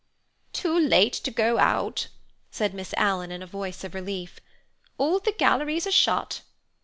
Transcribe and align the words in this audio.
"Too 0.51 0.79
late 0.79 1.13
to 1.13 1.29
go 1.29 1.59
out," 1.59 2.07
said 2.49 2.73
Miss 2.73 2.91
Alan 2.97 3.31
in 3.31 3.43
a 3.43 3.45
voice 3.45 3.83
of 3.83 3.93
relief. 3.93 4.39
"All 4.97 5.19
the 5.19 5.31
galleries 5.31 5.85
are 5.85 5.91
shut." 5.91 6.41